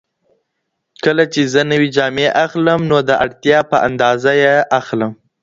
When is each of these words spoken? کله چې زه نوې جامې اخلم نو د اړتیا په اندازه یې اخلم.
کله 1.03 1.23
چې 1.33 1.41
زه 1.53 1.61
نوې 1.71 1.89
جامې 1.95 2.27
اخلم 2.45 2.81
نو 2.91 2.97
د 3.09 3.11
اړتیا 3.23 3.59
په 3.71 3.77
اندازه 3.87 4.31
یې 4.43 4.55
اخلم. 4.79 5.11